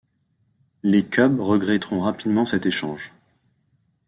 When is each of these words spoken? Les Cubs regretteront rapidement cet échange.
Les 0.81 1.05
Cubs 1.05 1.39
regretteront 1.39 1.99
rapidement 2.01 2.47
cet 2.47 2.65
échange. 2.65 3.13